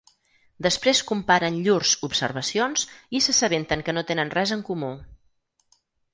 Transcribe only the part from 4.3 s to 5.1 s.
res en comú.